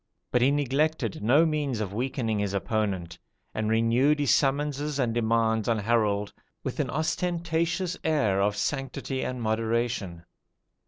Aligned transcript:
But 0.31 0.41
he 0.41 0.49
neglected 0.49 1.21
no 1.21 1.45
means 1.45 1.79
of 1.79 1.93
weakening 1.93 2.39
his 2.39 2.55
opponent, 2.55 3.19
and 3.53 3.69
renewed 3.69 4.17
his 4.17 4.33
summonses 4.33 4.97
and 4.97 5.13
demands 5.13 5.69
on 5.69 5.77
Harold 5.77 6.33
with 6.63 6.79
an 6.79 6.89
ostentatious 6.89 7.95
air 8.03 8.41
of 8.41 8.57
sanctity 8.57 9.21
and 9.23 9.39
moderation. 9.39 10.25